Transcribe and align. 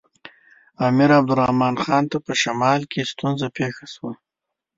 امیر 0.87 1.09
عبدالرحمن 1.19 1.75
خان 1.83 2.03
ته 2.11 2.17
په 2.25 2.33
شمال 2.41 2.81
کې 2.91 3.09
ستونزه 3.11 3.47
پېښه 3.57 3.85
شوه. 3.93 4.11